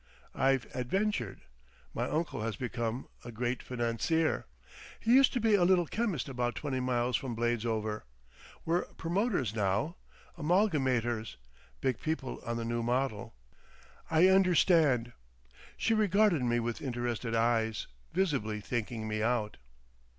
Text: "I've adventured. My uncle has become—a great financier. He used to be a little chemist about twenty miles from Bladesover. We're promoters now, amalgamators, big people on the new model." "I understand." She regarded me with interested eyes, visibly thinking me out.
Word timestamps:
"I've 0.33 0.65
adventured. 0.75 1.41
My 1.93 2.05
uncle 2.09 2.41
has 2.41 2.55
become—a 2.55 3.31
great 3.31 3.61
financier. 3.61 4.47
He 4.99 5.13
used 5.13 5.31
to 5.33 5.39
be 5.39 5.53
a 5.53 5.63
little 5.63 5.85
chemist 5.85 6.27
about 6.27 6.55
twenty 6.55 6.79
miles 6.79 7.15
from 7.15 7.35
Bladesover. 7.35 8.01
We're 8.65 8.85
promoters 8.95 9.55
now, 9.55 9.97
amalgamators, 10.39 11.37
big 11.81 11.99
people 11.99 12.41
on 12.43 12.57
the 12.57 12.65
new 12.65 12.81
model." 12.81 13.35
"I 14.09 14.27
understand." 14.27 15.13
She 15.77 15.93
regarded 15.93 16.41
me 16.43 16.59
with 16.59 16.81
interested 16.81 17.35
eyes, 17.35 17.85
visibly 18.11 18.59
thinking 18.59 19.07
me 19.07 19.21
out. 19.21 19.57